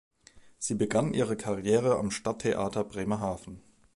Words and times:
Sie 0.57 0.73
begann 0.73 1.13
ihre 1.13 1.37
Karriere 1.37 1.99
am 1.99 2.09
Stadttheater 2.09 2.83
Bremerhaven. 2.83 3.61